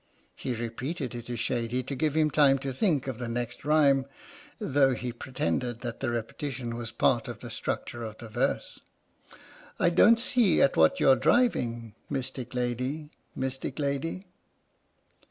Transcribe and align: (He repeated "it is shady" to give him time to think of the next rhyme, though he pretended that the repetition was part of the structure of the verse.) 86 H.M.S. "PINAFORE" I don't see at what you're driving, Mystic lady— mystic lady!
(He 0.35 0.55
repeated 0.55 1.13
"it 1.13 1.29
is 1.29 1.39
shady" 1.39 1.83
to 1.83 1.93
give 1.95 2.15
him 2.15 2.31
time 2.31 2.57
to 2.65 2.73
think 2.73 3.05
of 3.05 3.19
the 3.19 3.29
next 3.29 3.63
rhyme, 3.63 4.07
though 4.57 4.95
he 4.95 5.13
pretended 5.13 5.81
that 5.81 5.99
the 5.99 6.09
repetition 6.09 6.73
was 6.75 6.91
part 6.91 7.27
of 7.27 7.39
the 7.41 7.51
structure 7.51 8.03
of 8.03 8.17
the 8.17 8.27
verse.) 8.27 8.79
86 8.79 8.81
H.M.S. 8.81 9.73
"PINAFORE" 9.79 9.85
I 9.85 9.89
don't 9.91 10.19
see 10.19 10.61
at 10.63 10.75
what 10.75 10.99
you're 10.99 11.15
driving, 11.15 11.93
Mystic 12.09 12.55
lady— 12.55 13.11
mystic 13.35 13.77
lady! 13.77 14.25